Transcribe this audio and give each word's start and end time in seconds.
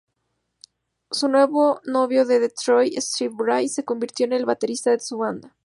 Su 1.11 1.27
novio 1.27 2.25
de 2.25 2.39
Detroit, 2.39 2.97
Stephen 2.97 3.37
Bray, 3.37 3.69
se 3.69 3.85
convirtió 3.85 4.25
en 4.25 4.33
el 4.33 4.45
baterista 4.47 4.89
de 4.89 4.99
su 4.99 5.19
banda. 5.19 5.55